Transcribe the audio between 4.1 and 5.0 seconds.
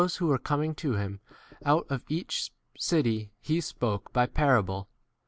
by pa 5 rable.